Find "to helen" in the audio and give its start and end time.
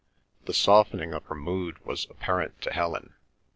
2.63-3.13